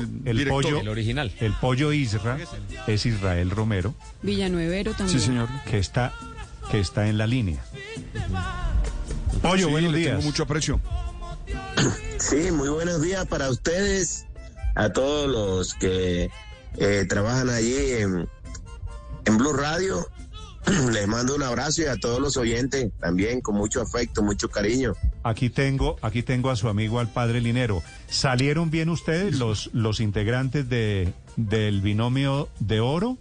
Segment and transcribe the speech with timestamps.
[0.00, 0.62] pollo, el, director.
[0.62, 1.32] pollo, El original.
[1.40, 2.38] el pollo Isra
[2.86, 5.18] es Israel Romero, Villanuevero también.
[5.18, 5.48] Sí, señor.
[5.68, 6.12] que está,
[6.70, 7.62] que está en la línea.
[9.42, 10.10] Pollo, Sí, buenos días.
[10.12, 10.80] Tengo mucho aprecio.
[12.18, 14.26] Sí, muy buenos días para ustedes,
[14.74, 16.28] a todos los que
[16.76, 18.28] eh, trabajan allí en,
[19.24, 20.08] en Blue Radio.
[20.92, 24.94] Les mando un abrazo y a todos los oyentes también con mucho afecto, mucho cariño.
[25.22, 27.82] Aquí tengo, aquí tengo a su amigo al padre Linero.
[28.08, 33.16] ¿Salieron bien ustedes los, los integrantes de, del binomio de oro?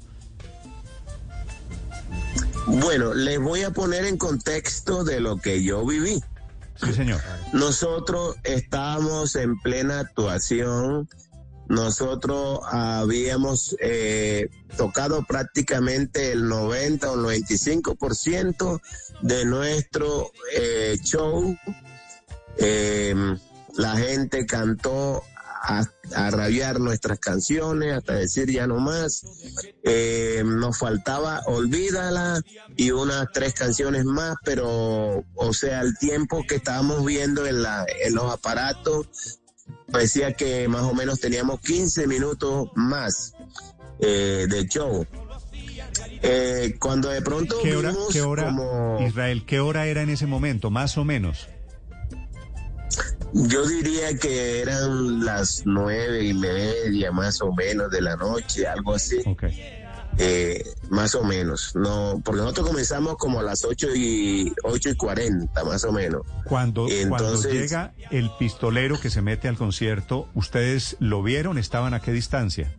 [2.68, 6.22] Bueno, les voy a poner en contexto de lo que yo viví.
[6.76, 7.22] Sí, señor.
[7.54, 11.08] Nosotros estábamos en plena actuación.
[11.70, 18.82] Nosotros habíamos eh, tocado prácticamente el 90 o 95%
[19.22, 21.58] de nuestro eh, show.
[22.58, 23.14] Eh,
[23.76, 25.24] la gente cantó
[25.62, 25.84] a,
[26.16, 29.24] a rabiar nuestras canciones, hasta decir ya no más.
[29.84, 32.42] Eh, nos faltaba Olvídala
[32.76, 37.86] y unas tres canciones más, pero, o sea, el tiempo que estábamos viendo en, la,
[38.04, 39.08] en los aparatos
[39.92, 43.34] parecía que más o menos teníamos 15 minutos más
[44.00, 45.06] eh, de show.
[46.22, 49.00] Eh, cuando de pronto ¿Qué hora, vimos qué hora, como...
[49.02, 51.48] Israel, qué hora era en ese momento, más o menos?
[53.34, 58.96] Yo diría que eran las nueve y media más o menos de la noche, algo
[58.96, 59.44] así, Ok.
[60.18, 61.76] Eh, más o menos.
[61.76, 66.22] No, porque nosotros comenzamos como a las ocho y ocho y cuarenta, más o menos.
[66.46, 71.58] Cuando, cuando llega el pistolero que se mete al concierto, ¿ustedes lo vieron?
[71.58, 72.76] ¿Estaban a qué distancia?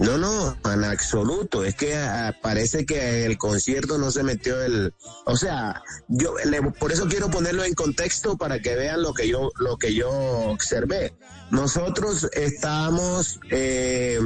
[0.00, 1.64] No, no, en absoluto.
[1.64, 6.62] Es que ah, parece que el concierto no se metió el, o sea, yo le-
[6.62, 10.08] por eso quiero ponerlo en contexto para que vean lo que yo lo que yo
[10.10, 11.14] observé.
[11.50, 14.20] Nosotros estábamos eh,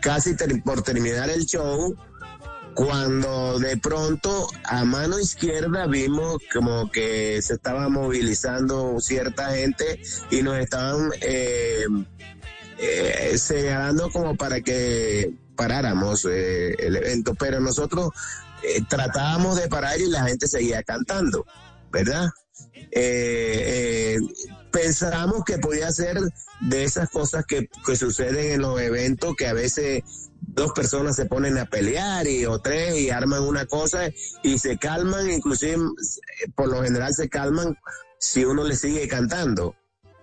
[0.00, 1.94] casi por terminar el show
[2.74, 10.42] cuando de pronto a mano izquierda vimos como que se estaba movilizando cierta gente y
[10.42, 11.84] nos estaban eh,
[12.80, 18.08] eh, señalando como para que paráramos eh, el evento, pero nosotros
[18.62, 21.44] eh, tratábamos de parar y la gente seguía cantando,
[21.92, 22.30] ¿verdad?
[22.90, 24.16] Eh,
[24.70, 26.18] pensamos que podía ser
[26.60, 30.02] de esas cosas que, que suceden en los eventos, que a veces
[30.40, 34.08] dos personas se ponen a pelear y o tres y arman una cosa
[34.42, 35.76] y se calman, inclusive
[36.54, 37.76] por lo general se calman
[38.18, 39.74] si uno le sigue cantando.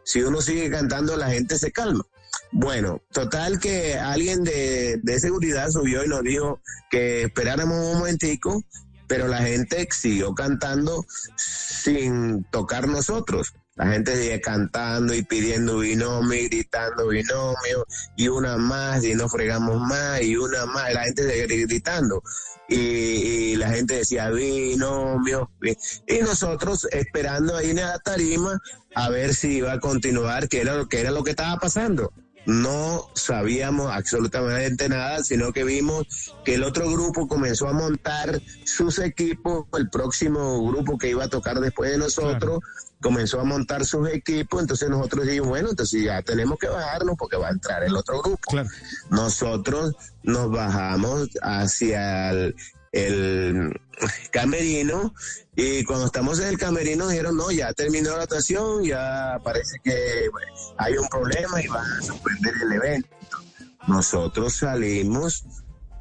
[0.04, 2.06] Si uno sigue cantando, la gente se calma.
[2.52, 8.64] Bueno, total que alguien de, de seguridad subió y nos dijo que esperáramos un momentico,
[9.08, 11.06] pero la gente siguió cantando
[11.36, 13.54] sin tocar nosotros.
[13.76, 19.30] La gente sigue cantando y pidiendo binomio, y gritando binomio, y una más, y no
[19.30, 22.24] fregamos más, y una más, la gente sigue gritando.
[22.68, 28.60] Y, y la gente decía binomio, bi- y nosotros esperando ahí en la tarima
[28.96, 32.12] a ver si iba a continuar, que era lo que era lo que estaba pasando.
[32.48, 36.08] No sabíamos absolutamente nada, sino que vimos
[36.46, 41.30] que el otro grupo comenzó a montar sus equipos, el próximo grupo que iba a
[41.30, 42.62] tocar después de nosotros
[43.02, 47.38] comenzó a montar sus equipos, entonces nosotros dijimos, bueno, entonces ya tenemos que bajarnos porque
[47.38, 48.40] va a entrar el otro grupo.
[48.50, 48.70] Claro.
[49.10, 49.94] Nosotros
[50.24, 52.56] nos bajamos hacia el,
[53.06, 53.82] el
[54.32, 55.14] camerino
[55.56, 60.30] y cuando estamos en el camerino dijeron, no, ya terminó la actuación, ya parece que
[60.32, 63.10] bueno, hay un problema y van a suspender el evento.
[63.88, 65.46] Nosotros salimos,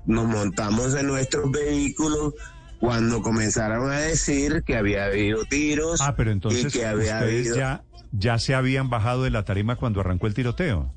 [0.06, 2.34] nos montamos en nuestros vehículos
[2.80, 7.22] cuando comenzaron a decir que había habido tiros Ah, pero y entonces que había ustedes
[7.22, 7.56] habido...
[7.56, 10.92] ya, ya se habían bajado de la tarima cuando arrancó el tiroteo.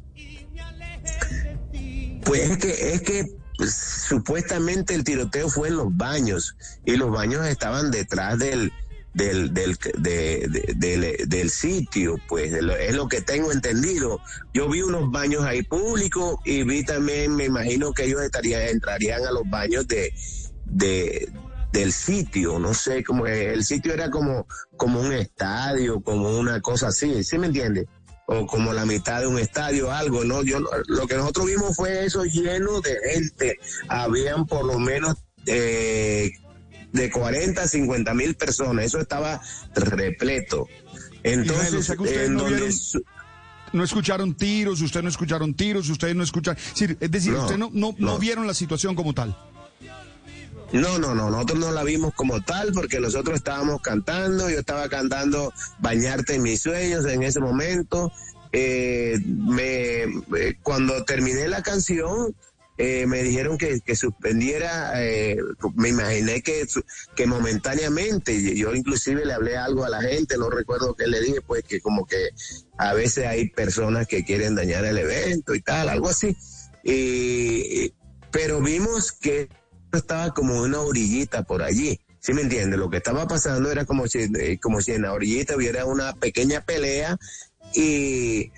[2.25, 6.55] Pues es que, es que supuestamente el tiroteo fue en los baños
[6.85, 8.71] y los baños estaban detrás del
[9.13, 14.19] del del de- de- del, sitio, pues es lo que tengo entendido.
[14.53, 19.25] Yo vi unos baños ahí públicos y vi también, me imagino que ellos estarían entrarían
[19.25, 20.13] a los baños de
[20.65, 21.27] de
[21.71, 24.47] del sitio, no sé, como el sitio era como
[24.77, 27.87] como un estadio, como una cosa así, ¿sí me entiende?
[28.31, 30.43] O como la mitad de un estadio, algo, ¿no?
[30.43, 33.57] Yo no- lo que nosotros vimos fue eso lleno de gente.
[33.87, 35.15] Habían por lo menos
[35.47, 36.29] eh,
[36.93, 38.85] de 40 a 50 mil personas.
[38.85, 39.41] Eso estaba
[39.73, 40.67] repleto.
[41.23, 43.01] Entonces, en no donde vieron- su-
[43.73, 46.59] No escucharon tiros, ustedes no escucharon tiros, ustedes no escucharon...
[46.59, 48.19] Es decir, es decir, No, ustedes no, no, no no.
[48.19, 49.35] vieron la situación como tal.
[50.71, 54.87] No, no, no, nosotros no la vimos como tal porque nosotros estábamos cantando, yo estaba
[54.87, 58.11] cantando Bañarte en mis sueños en ese momento
[58.51, 62.35] eh, me, eh, cuando terminé la canción,
[62.77, 65.37] eh, me dijeron que, que suspendiera, eh,
[65.75, 66.65] me imaginé que,
[67.15, 71.41] que momentáneamente, yo inclusive le hablé algo a la gente, no recuerdo qué le dije,
[71.41, 72.29] pues que como que
[72.77, 76.35] a veces hay personas que quieren dañar el evento y tal, algo así.
[76.83, 77.93] Y,
[78.31, 79.49] pero vimos que
[79.97, 81.99] estaba como una orillita por allí.
[82.19, 82.75] ¿Sí me entiende?
[82.75, 86.13] Lo que estaba pasando era como si, eh, como si en la orillita hubiera una
[86.13, 87.17] pequeña pelea
[87.73, 88.51] y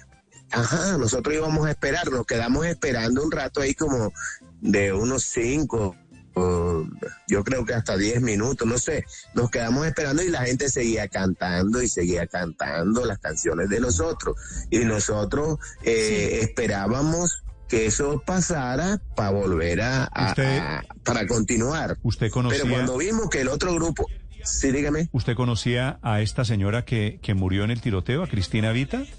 [0.51, 4.12] Ajá, nosotros íbamos a esperar, nos quedamos esperando un rato ahí como
[4.60, 5.95] de unos cinco,
[6.33, 6.86] o
[7.28, 11.07] yo creo que hasta diez minutos, no sé, nos quedamos esperando y la gente seguía
[11.07, 14.36] cantando y seguía cantando las canciones de nosotros.
[14.69, 21.97] Y nosotros eh, esperábamos que eso pasara para volver a, a- Usted- a- para continuar.
[22.03, 24.06] ¿Usted conocía, Pero cuando vimos que el otro grupo,
[24.44, 25.07] sí, dígame.
[25.13, 29.03] ¿Usted conocía a esta señora que, que murió en el tiroteo, a Cristina Vita?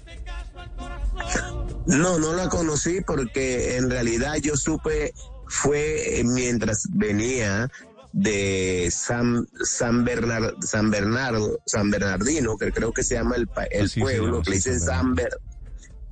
[1.85, 5.13] No, no la conocí porque en realidad yo supe,
[5.47, 7.69] fue mientras venía
[8.13, 13.89] de San, San, Bernard, San Bernardo, San Bernardino, que creo que se llama el, el
[13.89, 15.29] se pueblo, llama, que sí, dicen San San, Ber,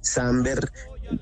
[0.02, 0.72] San Ber-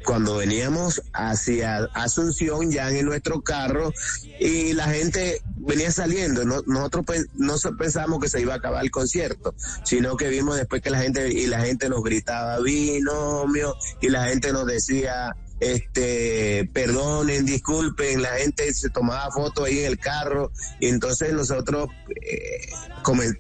[0.06, 3.94] cuando veníamos hacia Asunción ya en nuestro carro
[4.40, 7.06] y la gente venía saliendo, no, nosotros
[7.36, 9.54] no pensamos que se iba a acabar el concierto,
[9.84, 14.26] sino que vimos después que la gente y la gente nos gritaba binomio y la
[14.26, 20.52] gente nos decía este perdonen, disculpen, la gente se tomaba fotos ahí en el carro.
[20.80, 21.90] Y entonces nosotros
[22.22, 22.70] eh,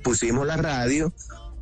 [0.04, 1.14] pusimos la radio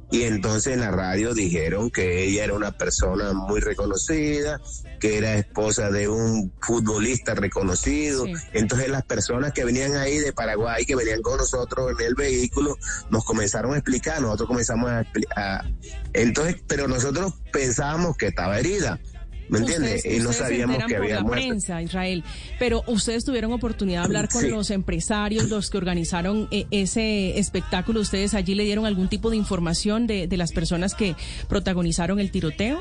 [0.10, 4.62] y entonces en la radio dijeron que ella era una persona muy reconocida,
[5.00, 8.26] que era esposa de un futbolista reconocido.
[8.26, 8.34] Sí.
[8.54, 12.78] Entonces las personas que venían ahí de Paraguay, que venían con nosotros en el vehículo,
[13.10, 15.66] nos comenzaron a explicar, nosotros comenzamos a explicar.
[16.14, 19.00] Entonces, pero nosotros pensábamos que estaba herida.
[19.50, 19.98] ¿Me entiendes?
[19.98, 21.46] Ustedes- y no sabíamos que por había la muerto.
[21.48, 22.24] prensa, Israel.
[22.60, 24.50] Pero ustedes tuvieron oportunidad de hablar con Sí.
[24.50, 28.02] los empresarios, los que organizaron eh, ese espectáculo.
[28.02, 31.16] ¿Ustedes allí le dieron algún tipo de información de, de las personas que
[31.48, 32.80] protagonizaron el tiroteo?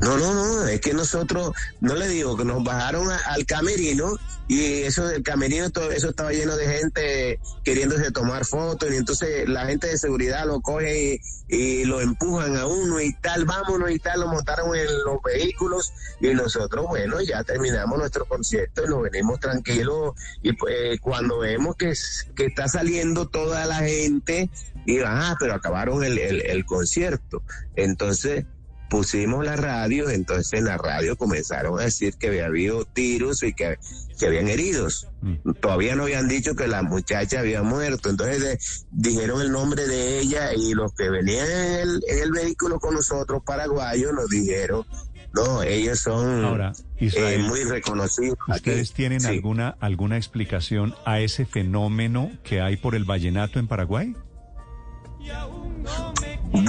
[0.00, 4.16] No, no, no, es que nosotros, no le digo, que nos bajaron al camerino
[4.46, 9.48] y eso del camerino, todo eso estaba lleno de gente queriéndose tomar fotos y entonces
[9.48, 13.98] la gente de seguridad lo coge y, lo empujan a uno y tal, vámonos y
[13.98, 19.02] tal, lo montaron en los vehículos y nosotros, bueno, ya terminamos nuestro concierto y nos
[19.02, 21.94] venimos tranquilos y pues cuando vemos que,
[22.34, 24.50] que está saliendo toda la gente
[24.84, 27.42] y, ah, pero acabaron el, el concierto.
[27.76, 28.44] Entonces,
[28.90, 33.52] pusimos la radio, entonces en la radio comenzaron a decir que había habido tiros y
[33.52, 33.78] que,
[34.18, 35.08] que habían heridos.
[35.22, 35.52] Mm.
[35.60, 38.10] Todavía no habían dicho que la muchacha había muerto.
[38.10, 38.58] Entonces de-
[38.92, 42.94] dijeron el nombre de ella y los que venían en el, en el vehículo con
[42.94, 44.84] nosotros, paraguayos, nos dijeron,
[45.32, 48.38] no, ellos son Ahora, eh, muy reconocidos.
[48.48, 48.70] aquí".
[48.70, 49.26] ¿ustedes tienen Sí.
[49.26, 54.14] alguna, alguna explicación a ese fenómeno que hay por el vallenato en Paraguay?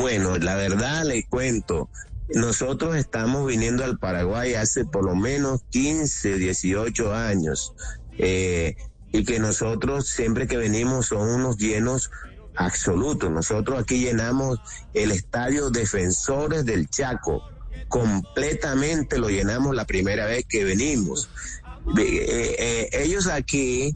[0.06, 1.90] Bueno, la verdad le cuento.
[2.30, 7.74] Nosotros estamos viniendo al Paraguay hace por lo menos 15, 18 años.
[8.20, 8.76] eh,
[9.12, 12.12] y que nosotros siempre que venimos son unos llenos
[12.56, 13.32] absolutos.
[13.32, 14.60] Nosotros aquí llenamos
[14.94, 17.42] el estadio Defensores del Chaco.
[17.88, 21.32] Completamente lo llenamos la primera vez que venimos.
[21.98, 23.96] Eh, eh, ellos aquí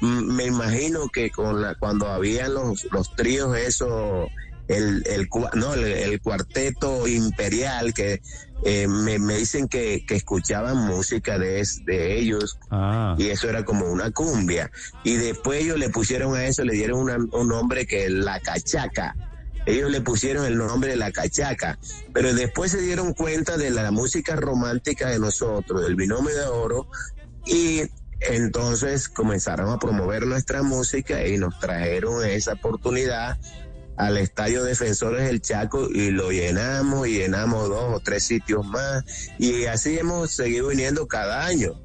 [0.00, 4.28] me imagino que con cuando habían los, los tríos eso
[4.68, 8.20] el, el no el, el cuarteto imperial que
[8.64, 12.58] eh, me, me dicen que, que escuchaban música de, de ellos.
[12.70, 14.70] Ah, y eso era como una cumbia.
[15.04, 18.40] Y después ellos le pusieron a eso le dieron una- un nombre que es la
[18.40, 19.14] cachaca.
[19.66, 21.78] Ellos le pusieron el nombre de la cachaca,
[22.12, 26.86] pero después se dieron cuenta de la música romántica de nosotros, del binomio de oro,
[27.44, 27.82] y
[28.20, 33.36] entonces comenzaron a promover nuestra música y nos trajeron esa oportunidad
[33.96, 39.04] al Estadio Defensores del Chaco y lo llenamos y llenamos dos o tres sitios más
[39.38, 41.80] y así hemos seguido viniendo cada año.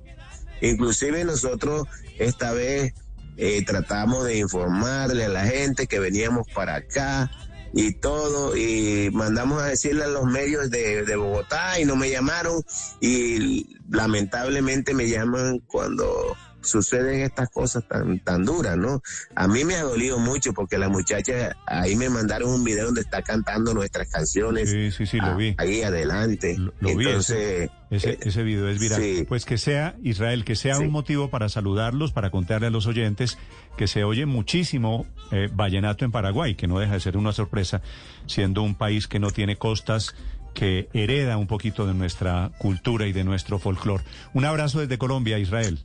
[0.61, 1.87] Inclusive nosotros
[2.19, 2.93] esta vez
[3.37, 7.31] eh, tratamos de informarle a la gente que veníamos para acá
[7.73, 12.09] y todo y mandamos a decirle a los medios de, de Bogotá y no me
[12.09, 12.61] llamaron
[12.99, 19.01] y lamentablemente me llaman cuando suceden estas cosas tan, tan duras, ¿no?
[19.35, 23.01] A mí me ha dolido mucho porque la muchacha, ahí me mandaron un video donde
[23.01, 24.69] está cantando nuestras canciones.
[24.69, 25.55] Sí, sí, sí, lo vi.
[25.57, 26.57] Ahí adelante.
[26.57, 27.95] Lo, lo Entonces, vi.
[27.95, 29.01] Ese, eh, ese video es viral.
[29.01, 29.25] sí.
[29.27, 30.83] Pues que sea, Israel, que sea Sí.
[30.83, 33.37] un motivo para saludarlos, para contarle a los oyentes
[33.77, 37.81] que se oye muchísimo eh, vallenato en Paraguay, que no deja de ser una sorpresa,
[38.27, 40.15] siendo un país que no tiene costas,
[40.53, 44.03] que hereda un poquito de nuestra cultura y de nuestro folclore.
[44.33, 45.79] Un abrazo desde Colombia, Israel.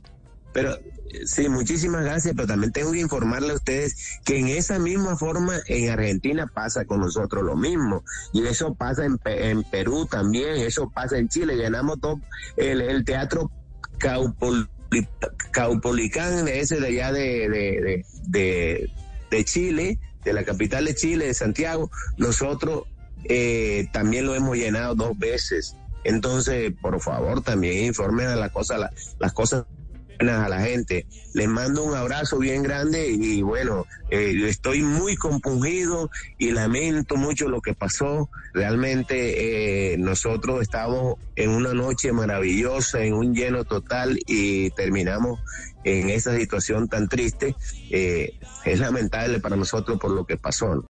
[0.53, 0.77] Pero
[1.25, 5.55] sí, muchísimas gracias, pero también tengo que informarle a ustedes que en esa misma forma
[5.67, 8.03] en Argentina pasa con nosotros lo mismo.
[8.33, 11.55] Y eso pasa en, en Perú también, eso pasa en Chile.
[11.55, 12.19] Llenamos todo
[12.55, 13.51] el, el teatro
[13.99, 14.69] Caupol-
[15.51, 17.49] Caupolicán, ese de allá de,
[18.27, 18.89] de,
[19.29, 21.91] de, Chile, de la capital de Chile, de Santiago.
[22.17, 22.83] Nosotros
[23.25, 25.75] eh, también lo hemos llenado dos veces.
[26.03, 29.65] Entonces, por favor, también informen a la cosa, la- las cosas
[30.19, 31.05] a la gente.
[31.33, 37.49] Les mando un abrazo bien grande y bueno, eh, estoy muy compungido y lamento mucho
[37.49, 38.29] lo que pasó.
[38.53, 45.39] Realmente eh, nosotros estábamos en una noche maravillosa, en un lleno total y terminamos
[45.83, 47.55] en esa situación tan triste.
[47.89, 50.83] Eh, es lamentable para nosotros por lo que pasó.